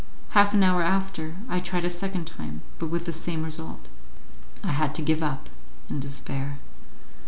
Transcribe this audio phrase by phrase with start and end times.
[0.29, 3.89] Half an hour after, I tried a second time, but with the same result.
[4.63, 5.47] I had to give it up
[5.91, 6.57] in despair.